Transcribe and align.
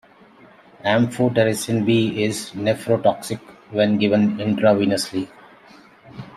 Amphotericin 0.83 1.85
B 1.85 2.23
is 2.23 2.53
nephrotoxic 2.53 3.37
when 3.69 3.99
given 3.99 4.35
intravenously. 4.37 5.29